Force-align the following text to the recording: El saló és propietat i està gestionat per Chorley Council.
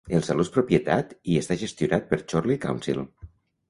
El 0.19 0.23
saló 0.27 0.45
és 0.45 0.49
propietat 0.55 1.13
i 1.35 1.39
està 1.43 1.59
gestionat 1.67 2.11
per 2.11 2.23
Chorley 2.27 2.63
Council. 2.69 3.09